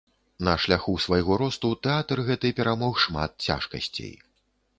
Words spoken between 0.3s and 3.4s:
На шляху свайго росту тэатр гэты перамог шмат